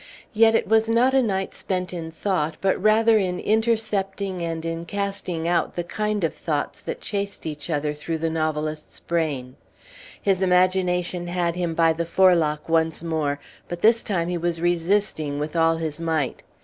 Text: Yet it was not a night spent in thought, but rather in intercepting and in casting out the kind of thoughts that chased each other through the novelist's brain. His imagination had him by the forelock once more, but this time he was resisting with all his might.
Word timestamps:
Yet 0.33 0.55
it 0.55 0.67
was 0.67 0.89
not 0.89 1.13
a 1.13 1.21
night 1.21 1.53
spent 1.53 1.93
in 1.93 2.09
thought, 2.09 2.57
but 2.59 2.81
rather 2.81 3.19
in 3.19 3.39
intercepting 3.39 4.41
and 4.41 4.65
in 4.65 4.83
casting 4.85 5.47
out 5.47 5.75
the 5.75 5.83
kind 5.83 6.23
of 6.23 6.33
thoughts 6.33 6.81
that 6.81 7.01
chased 7.01 7.45
each 7.45 7.69
other 7.69 7.93
through 7.93 8.17
the 8.17 8.29
novelist's 8.31 8.99
brain. 8.99 9.57
His 10.19 10.41
imagination 10.41 11.27
had 11.27 11.55
him 11.55 11.75
by 11.75 11.93
the 11.93 12.05
forelock 12.07 12.67
once 12.67 13.03
more, 13.03 13.39
but 13.67 13.81
this 13.81 14.01
time 14.01 14.27
he 14.27 14.39
was 14.39 14.59
resisting 14.59 15.37
with 15.37 15.55
all 15.55 15.75
his 15.77 15.99
might. 15.99 16.41